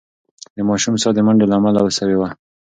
د 0.55 0.57
ماشوم 0.69 0.95
ساه 1.01 1.13
د 1.15 1.19
منډې 1.25 1.45
له 1.47 1.55
امله 1.59 1.79
سوې 1.99 2.15
وه. 2.19 2.29